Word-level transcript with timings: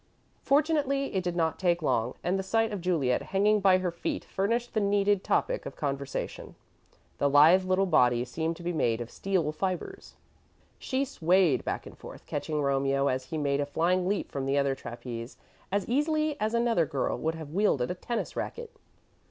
Fortunately, 0.41 1.13
it 1.13 1.23
did 1.23 1.35
not 1.35 1.59
take 1.59 1.83
long 1.83 2.15
and 2.23 2.39
the 2.39 2.41
sight 2.41 2.71
of 2.71 2.81
Juliet 2.81 3.21
hanging 3.21 3.59
by 3.59 3.77
her 3.77 3.91
feet 3.91 4.25
furnished 4.25 4.73
the 4.73 4.79
needed 4.79 5.23
topic 5.23 5.63
of 5.67 5.75
conversation. 5.75 6.55
The 7.19 7.29
lithe 7.29 7.65
little 7.65 7.85
body 7.85 8.25
seemed 8.25 8.55
to 8.57 8.63
be 8.63 8.73
made 8.73 8.99
of 8.99 9.11
steel 9.11 9.51
fibres. 9.51 10.15
She 10.79 11.05
swayed 11.05 11.63
back 11.63 11.85
and 11.85 11.95
forth, 11.95 12.25
catching 12.25 12.63
Romeo 12.63 13.09
as 13.09 13.25
he 13.25 13.37
made 13.37 13.59
a 13.61 13.65
flying 13.67 14.07
leap 14.09 14.31
from 14.31 14.47
the 14.47 14.57
other 14.57 14.73
trapeze, 14.73 15.37
as 15.71 15.85
easily 15.87 16.35
as 16.41 16.55
another 16.55 16.87
girl 16.87 17.15
would 17.19 17.35
have 17.35 17.53
wielded 17.53 17.91
a 17.91 17.93
tennis 17.93 18.35
racquet. 18.35 18.71